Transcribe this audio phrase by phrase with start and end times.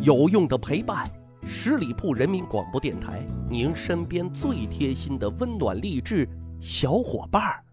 [0.00, 1.04] 有用的陪伴，
[1.44, 6.28] 十里铺人民广播电台，您身边最贴心的温暖励志
[6.60, 7.64] 小伙伴儿。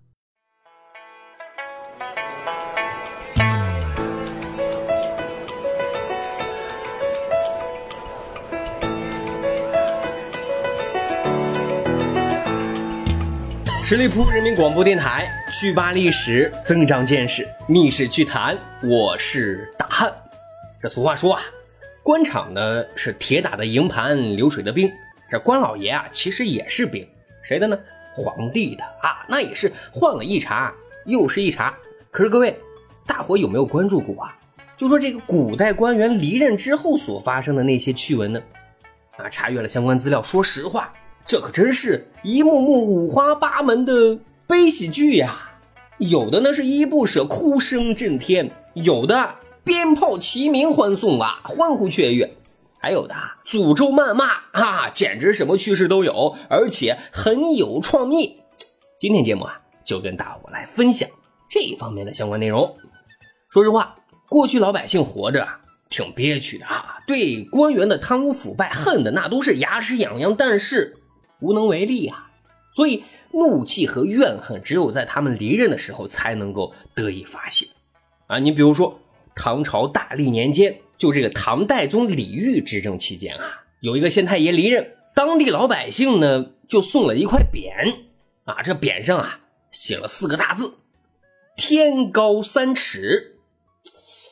[13.84, 20.12] 十里铺人民广播电台，趣吧历史，增长见识，密室趣谈，我是大汉。
[20.82, 21.42] 这俗话说啊，
[22.06, 24.88] 官场呢是铁打的营盘，流水的兵。
[25.28, 27.04] 这官老爷啊，其实也是兵，
[27.42, 27.76] 谁的呢？
[28.14, 30.72] 皇帝的啊，那也是换了一茬
[31.08, 31.74] 又是一茬。
[32.12, 32.56] 可是各位，
[33.08, 34.38] 大伙有没有关注过啊？
[34.78, 38.40] 就说这个古代官员离任之后所发生的那些趣闻呢？
[39.18, 40.94] 啊，查阅了相关资料，说实话。
[41.26, 45.50] 这可真是一幕幕五花八门的悲喜剧呀！
[45.98, 48.46] 有的呢是依不舍，哭声震天；
[48.76, 49.34] 有的
[49.66, 52.28] 鞭炮齐鸣欢送啊，欢呼雀跃；
[52.80, 58.40] 还有的诅咒谩骂啊，简直什么趣事都有，而且很有创意。
[59.00, 61.10] 今天节目啊，就跟大伙来分享
[61.50, 62.78] 这一方面的相关内容。
[63.50, 63.96] 说实话，
[64.30, 65.60] 过去老百姓活着啊，
[65.90, 70.98] 挺憋屈的啊，对官员的贪污腐败恨的那都是牙齿痒痒，但是。
[71.42, 72.32] 无能为力啊，
[72.74, 77.68] 所以怒气和怨恨只有在他们离任的时候才能够得以发泄
[78.28, 78.40] 啊！
[78.40, 78.98] 你比如说，
[79.36, 87.70] 唐朝大历年间，就这个唐代宗李煜执政期间啊，有一个县太爷离任，当地老百姓呢就送了一块匾
[88.46, 90.76] 啊，这匾上啊写了四个大字
[91.58, 93.36] “天高三尺”，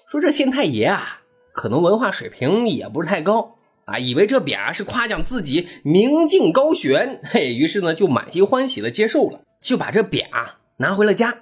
[0.09, 1.21] 说这县太爷啊，
[1.53, 3.57] 可能文化水平也不是太高。
[3.85, 11.39] 啊，以为这匾啊是夸奖自己明镜高悬，嘿，于是呢就满心欢喜的接受了，就把这匾啊拿回了家。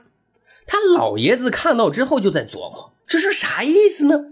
[0.65, 4.25] 他老爷子看到之后就在琢磨，这是啥意思呢？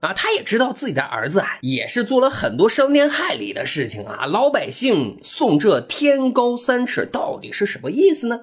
[0.00, 8.40] 啊，他也知道自己的儿子啊也是做了很多伤天害理的事情啊，老百姓送这天高三尺到底是什么意思呢？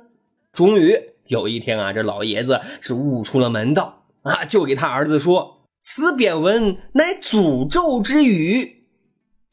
[0.51, 8.83] 终于有一天啊，这老爷子是悟出了门道啊，就给他儿子说：“此匾文乃诅咒之语。”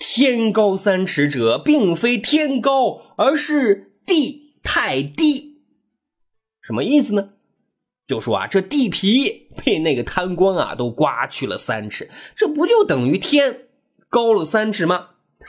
[0.05, 5.63] 天高三尺者，并非天高，而是地太低。
[6.61, 7.31] 什么意思呢？
[8.09, 13.69] 就说啊，这地皮被那个贪官啊都刮去了三尺，这不就等于天
[14.09, 15.09] 高了三尺吗？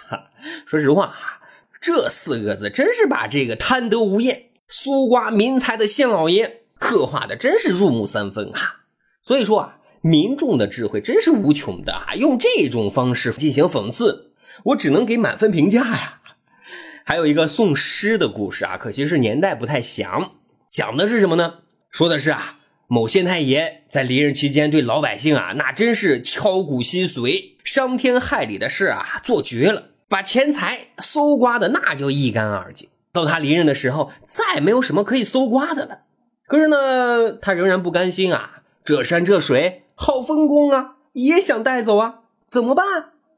[0.10, 0.30] 哈，
[0.66, 1.42] 说实话哈，
[1.82, 8.82] 这四个字真是把这个贪得无厌、搜刮民财的县老爷刻画的真是入木三分啊。
[9.24, 14.34] 所以说啊，民众的智慧真是无穷的啊，用这种方式进行讽刺。
[14.66, 16.22] 我只能给满分评价呀。
[17.06, 20.32] 还有一个送诗的故事啊，可惜是年代不太详。
[20.72, 21.56] 讲的是什么呢？
[21.90, 22.60] 说的是啊，
[22.94, 32.88] 某县太爷在离任期间对老百姓啊，那真是敲骨吸髓、伤天害理的事啊，做绝了，把钱财搜刮的那就一干二净。
[33.12, 36.02] 到他离任的时候，再没有什么可以搜刮的了。
[36.46, 42.86] 可是呢，他仍然不甘心啊，这山这水好风光啊，也想带走啊，怎么办？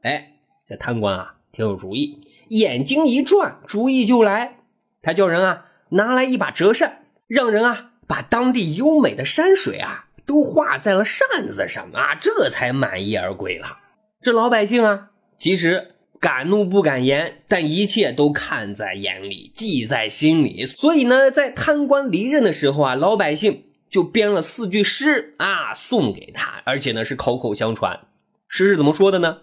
[0.02, 0.34] 哎。
[0.68, 4.58] 这贪官啊，挺有主意，眼睛一转，主意就来。
[5.00, 13.78] 他叫人啊，拿来一把折扇，让人啊，把当地优美的山水啊，都画在了扇子上啊，这才满意而归了。
[14.20, 20.64] 这老百姓啊，其实敢怒不敢言，但一切都看在眼里，记在心里。
[20.64, 28.00] 所以呢，在贪官离任的时候啊，老百姓就编了四句诗啊，送给他，而且呢是口口相传。
[28.48, 29.38] 诗是怎么说的呢？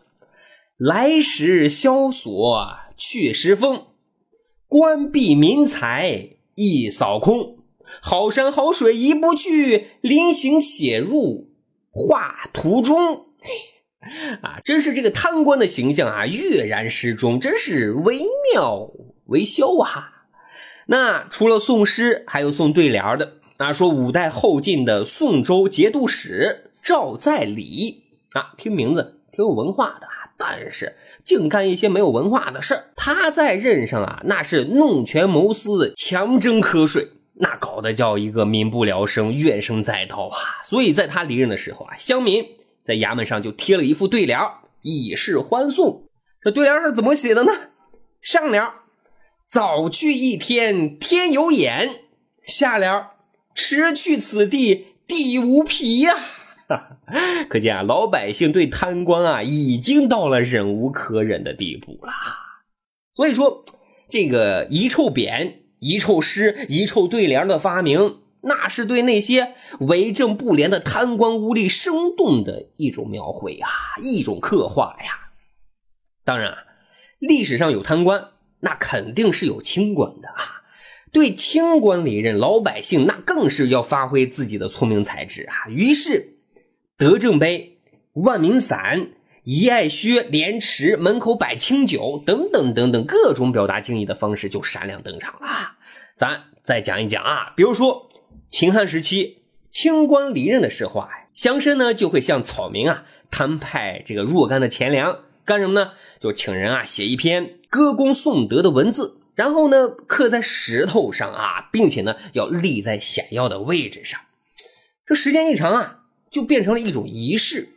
[0.77, 3.87] 来时萧索去时风，
[4.67, 7.57] 官闭民财一扫空。
[8.01, 11.49] 好山好水移不去，临行写入
[11.89, 13.27] 画图中。
[14.41, 18.91] 啊，真是这个贪官的形象啊，跃然诗中，真是惟妙
[19.27, 20.25] 惟肖啊。
[20.87, 30.07] 那除了宋诗，还有送对联的啊，说五代后晋的宋州节度使赵在礼啊，听名字挺有文化的。
[30.35, 32.83] 但是净干一些没有文化的事儿。
[32.97, 37.07] 他在任上啊，那是弄权谋私、强征瞌睡，
[37.43, 40.63] 那搞得叫一个民不聊生、怨声载道啊。
[40.63, 42.45] 所以在他离任的时候啊，乡民
[42.85, 44.39] 在衙门上就贴了一副对联
[44.81, 46.07] 以示欢送。
[46.41, 47.51] 这对联是怎么写的呢？
[48.21, 48.63] 上联
[49.45, 51.89] 早去一天天有眼；
[52.45, 53.07] 下联
[53.53, 56.15] 迟去此地地无皮呀。
[57.49, 62.13] 可见啊，老百姓对贪官啊，已经到了忍无可忍的地步了。
[63.13, 63.63] 所以说，
[64.09, 65.53] 这个遗臭匾、
[65.83, 73.69] 遗臭诗、遗臭对联的发明，那是对那些为政不廉的贪官污吏生动的一种描绘啊，
[74.01, 75.31] 一种刻画呀。
[76.23, 76.55] 当然，
[77.19, 78.29] 历史上有贪官，
[78.61, 80.63] 那肯定是有清官的啊。
[81.11, 85.67] 对清官离任，老百姓那更是要发挥自己的聪明才智啊。
[85.67, 86.37] 于是，
[86.97, 87.77] 德政碑、
[88.13, 89.09] 万民伞、
[89.43, 95.73] 一爱靴、莲池、门口摆清酒等等等等各种表达敬意的方式就闪亮登场了。
[96.17, 98.07] 咱再讲一讲啊，比如说
[98.47, 105.91] 秦汉时期清官离任的时候啊，乡绅呢就会向草民啊摊派这个若干的钱粮，干什么呢？
[106.21, 109.19] 就请人啊写一篇歌功颂德的文字。
[109.35, 114.21] 然后呢，刻在石头上啊，并且呢，要立在显要的位置上。
[115.07, 117.72] 这时间一长啊，就变成了一种仪式。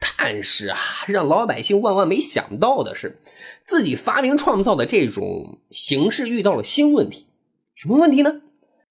[0.00, 3.20] 但是啊，让老百姓万万没想到的是，
[3.64, 7.26] 自己发明创造的这种形式遇到了新问题。
[7.74, 8.40] 什么问题呢？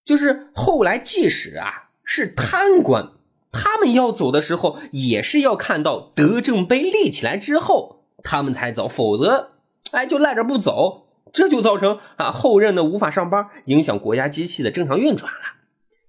[0.06, 3.12] 就是后来即使啊是贪官，
[3.52, 9.52] 他们要走的时候，也是要看到德政碑立起来之后，他们才走，否则，
[9.92, 11.08] 哎，就赖着不走。
[11.32, 15.40] 这就造成啊后任呢无法上班，影响国家机器的正常运转了。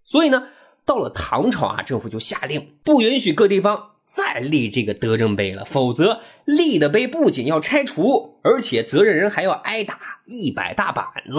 [0.03, 0.49] 所以呢，
[0.87, 11.39] 到了唐朝啊，政府就下令不允许各地方再立这个德政碑了，否则立的碑不仅要拆除，而且责任人还要挨打一百大板子。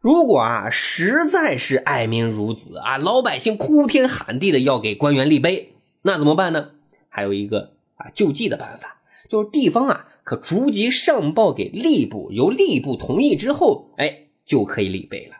[0.00, 6.70] 如果啊实在是爱民如子啊，老百姓哭天喊地的要给官员立碑，那怎么办呢？
[7.10, 10.08] 还有一个啊救济的办法，就是地方啊。
[10.24, 15.36] 可逐级上报给吏部，由吏部同意之后，哎，就可以立碑了。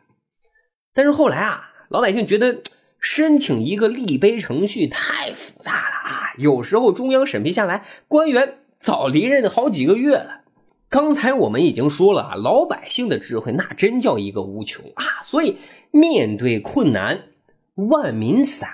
[0.94, 2.62] 但是后来啊，老百姓觉得
[3.06, 10.40] 申请一个立碑程序太复杂了啊，有时候中央审批下来，官员早离任好几个月了。
[10.88, 15.56] 刚才我们已经说了啊，老百姓的智慧那真叫一个无穷啊，所以
[15.92, 17.20] 面对困难，
[17.76, 18.68] 万民伞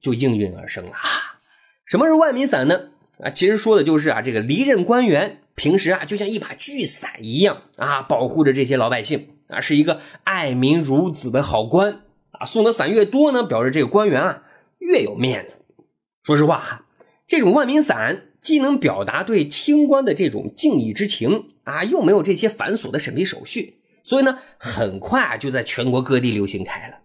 [0.00, 1.42] 就应运而生了啊。
[1.86, 2.90] 什么是万民伞呢？
[3.18, 12.02] 啊，其实说的就是啊，这个离任官员平时啊，就像一把巨伞一样啊，保护着这些老百姓啊，是一个爱民如子的好官
[12.38, 12.46] 啊。
[12.46, 14.42] 送的伞越多呢，表示这个官员啊
[14.78, 15.56] 越有面子。
[16.22, 16.84] 说实话哈，
[17.26, 26.96] 这种万民伞既能表达对清官的这种敬意之情啊，又没有这些繁琐的审批手续，所以呢，很快就在全国各地流行开了。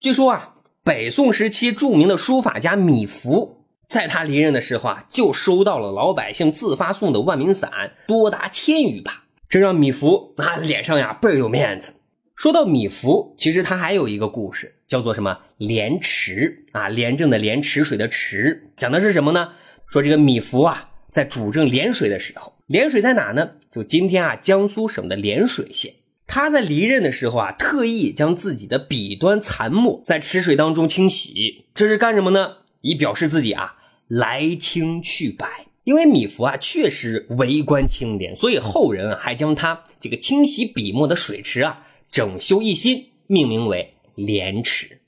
[0.00, 3.56] 据说啊，北宋时期著名的书法家米芾。
[3.88, 11.92] 在他离任的时候啊，就收到了老百姓自发送的万民伞，多达千余把，这让米芾啊脸上呀倍儿有面子。
[12.40, 19.50] 说到米芾，其实他还有一个故事，叫做什么廉池啊，廉政的廉，池水的池，讲的是什么呢？
[19.86, 23.46] 说这个米芾啊，在主政涟水的时候，涟水在哪呢？
[23.70, 25.92] 就今天啊江苏省的涟水县。
[26.26, 32.52] 他在离任的时候啊，特意将自己的笔端残墨在池水当中清洗，这是干什么呢？
[32.80, 33.74] 以表示自己啊。
[34.08, 35.46] 来清去白，
[35.84, 45.00] 因为米芾啊确实为官清廉，所以后人啊还将他这个清洗笔墨的水池啊整修一新，命名为莲池。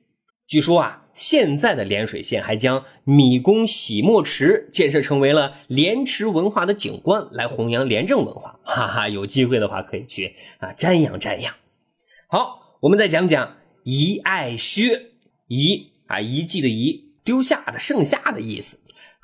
[0.47, 8.61] 据说啊，现在的涟水县还将米公洗墨池建设成为了莲池文化的景观，来弘扬廉政文化。
[8.65, 11.55] 哈哈，有机会的话可以去啊瞻仰瞻仰。
[12.29, 15.11] 好，我们再讲讲遗爱薛，
[15.49, 18.79] 遗啊遗迹的遗，丢下的剩下的意思。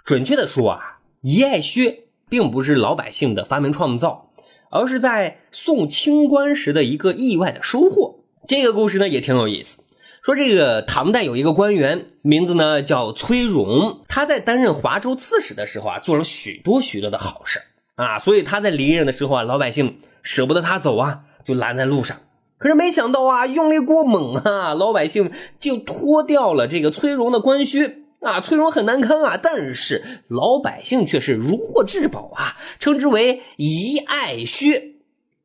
[0.05, 4.28] 准确的说啊，遗爱靴并不是老百姓的发明创造，
[4.71, 8.21] 而是在送清官时的一个意外的收获。
[8.47, 9.79] 这个故事呢也挺有意思。
[10.23, 17.61] 说这个唐代有一个官员，名字呢叫崔融，他在担任华州刺史的时候啊，做了许多许多的好事
[17.95, 22.19] 啊，所以他在离任的时候啊，老百姓舍不得他走啊，就拦在路上。
[22.59, 27.99] 可是没想到啊，用力过猛啊，老百姓就脱掉了这个崔融的官靴。
[28.21, 34.95] 啊，崔融很难堪啊，但是老百姓却是如获至宝啊，称之为遗爱靴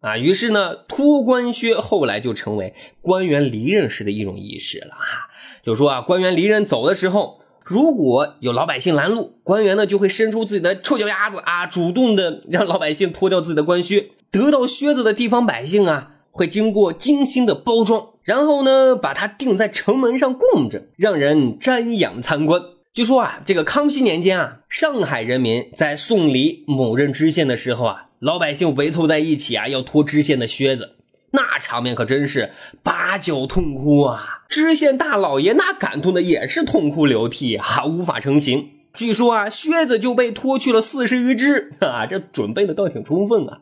[0.02, 0.18] 啊。
[0.18, 5.30] 于是呢，脱官靴后来就成为官员离任时的一种仪式了啊。
[5.62, 14.10] 就说啊，官员离任走的时候，如果有老百姓拦路，官员呢就会伸出自己的臭脚丫子啊，主动的让老百姓脱掉自己的官靴。
[14.32, 18.10] 得到靴子的地方百姓啊，会经过精心的包装。
[18.24, 22.62] 然后呢，把它钉在城门上供着，让人瞻仰参观。
[22.94, 30.96] 据说啊，这个康熙年间啊，上海人民在送礼某任知县的时候啊，老百姓围凑在一起啊，要脱知县的靴子，
[31.32, 34.44] 那场面可真是把酒痛哭啊！
[34.48, 38.70] 知县大老爷那感动的也是痛哭流涕啊，无法成行。
[38.94, 43.62] 据说啊，靴子就被脱去了四十余只啊，这准备的倒挺充分啊。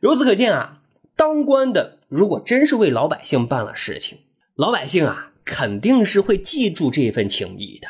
[0.00, 0.78] 由此可见啊，
[1.22, 2.00] 当官的。
[2.08, 4.18] 如果真是为老百姓办了事情，
[4.56, 7.86] 老百姓啊肯定是会记住这份情谊的。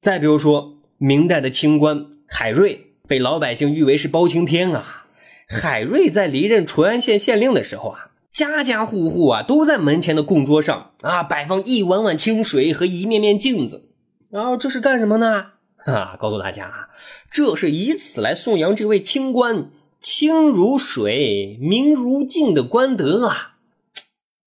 [0.00, 5.06] 再比如说，明代的清官海瑞被老百姓誉为是包青天啊，
[5.48, 13.90] 海瑞在离任淳安县县令的时候啊，家家户户啊都在门前的供桌上啊摆放一碗碗清水和一面面镜子，
[14.28, 15.52] 然后这是干什么呢？
[15.76, 16.88] 哈，告诉大家啊，
[17.30, 19.70] 这是以此来颂扬这位清官
[20.02, 23.58] 清如水、明如镜的官德啊！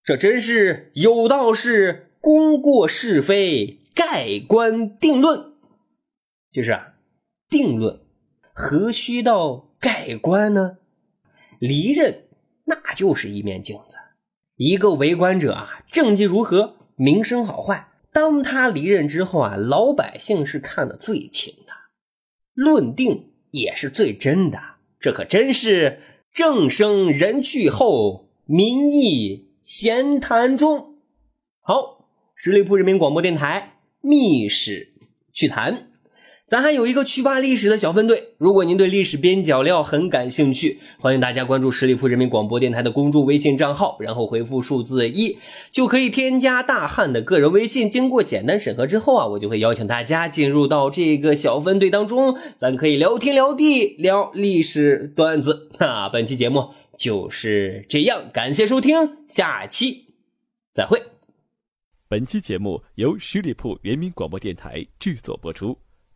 [0.03, 5.53] 这真是有道是功过是非盖棺定论，
[6.51, 6.95] 就是啊，
[7.49, 8.01] 定论
[8.53, 10.77] 何须到盖棺呢？
[11.57, 12.25] 离任
[12.65, 13.95] 那就是一面镜子，
[14.57, 17.93] 一个为官者啊，政绩如何，名声好坏。
[18.11, 21.73] 当他离任之后啊，老百姓是看得最清的，
[22.53, 24.74] 论定也是最真的。
[24.99, 26.01] 这可真是
[26.33, 30.95] 政声人去后，民意闲谈中。
[31.61, 34.93] 好，十里铺人民广播电台密室
[35.31, 35.91] 趣谈。
[36.47, 45.39] 咱还有一个去吧历史的小分队，如果您对历史边角料很感兴趣，欢迎大家关注十里铺人民广播电台的公众微信账号，然后回复数字一，
[45.71, 47.89] 就可以添加大汉的个人微信。
[47.89, 55.71] 经过简单审核之后啊，我就会邀请大家进入到这个小分队当中，咱可以聊天聊地聊历史段子。
[55.79, 58.93] 那本期节目就是这样，感谢收听，
[59.27, 60.13] 下期
[60.71, 61.01] 再会。
[62.07, 65.75] 本期节目由十里铺人民广播电台制作播出。